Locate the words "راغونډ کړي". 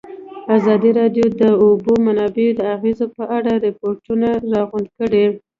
4.53-5.25